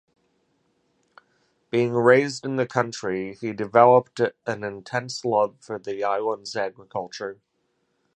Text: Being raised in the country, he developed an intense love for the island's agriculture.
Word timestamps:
Being 1.69 1.91
raised 1.93 2.43
in 2.43 2.55
the 2.55 2.65
country, 2.65 3.35
he 3.35 3.53
developed 3.53 4.19
an 4.47 4.63
intense 4.63 5.23
love 5.23 5.57
for 5.59 5.77
the 5.77 6.03
island's 6.03 6.55
agriculture. 6.55 7.39